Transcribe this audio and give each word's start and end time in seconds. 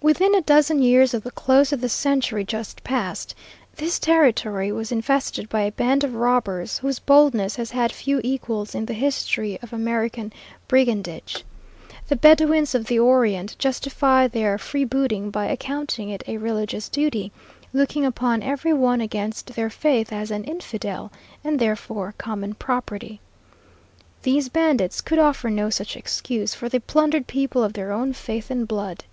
Within 0.00 0.34
a 0.34 0.40
dozen 0.42 0.82
years 0.82 1.12
of 1.14 1.22
the 1.22 1.30
close 1.30 1.72
of 1.72 1.80
the 1.80 1.88
century 1.88 2.44
just 2.44 2.82
past, 2.84 3.34
this 3.76 3.98
territory 3.98 4.72
was 4.72 4.92
infested 4.92 5.48
by 5.48 5.62
a 5.62 5.72
band 5.72 6.02
of 6.04 6.14
robbers, 6.14 6.78
whose 6.78 6.98
boldness 6.98 7.56
has 7.56 7.70
had 7.70 7.92
few 7.92 8.20
equals 8.24 8.74
in 8.74 8.86
the 8.86 8.92
history 8.94 9.58
of 9.62 9.72
American 9.72 10.32
brigandage. 10.66 11.44
The 12.08 12.16
Bedouins 12.16 12.74
of 12.74 12.86
the 12.86 12.98
Orient 12.98 13.56
justify 13.58 14.26
their 14.28 14.58
freebooting 14.58 15.30
by 15.30 15.46
accounting 15.46 16.08
it 16.08 16.22
a 16.26 16.38
religious 16.38 16.88
duty, 16.88 17.30
looking 17.72 18.04
upon 18.04 18.42
every 18.42 18.72
one 18.72 19.02
against 19.02 19.54
their 19.54 19.70
faith 19.70 20.12
as 20.12 20.30
an 20.30 20.44
Infidel, 20.44 21.12
and 21.42 21.58
therefore 21.58 22.14
common 22.16 22.54
property. 22.54 23.20
These 24.22 24.48
bandits 24.50 25.02
could 25.02 25.18
offer 25.18 25.50
no 25.50 25.68
such 25.70 25.96
excuse, 25.96 26.54
for 26.54 26.68
they 26.68 26.78
plundered 26.78 27.26
people 27.26 27.62
of 27.62 27.74
their 27.74 27.92
own 27.92 28.14
faith 28.14 28.50
and 28.50 28.66
blood. 28.66 29.04